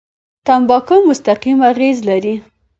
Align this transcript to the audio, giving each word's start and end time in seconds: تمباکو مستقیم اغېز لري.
تمباکو 0.45 0.95
مستقیم 1.09 1.57
اغېز 1.71 1.97
لري. 2.09 2.35